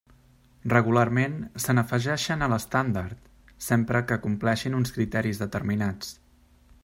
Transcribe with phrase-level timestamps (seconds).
[0.71, 3.29] Regularment se n'afegeixen a l'estàndard,
[3.67, 6.11] sempre que compleixin uns criteris determinats.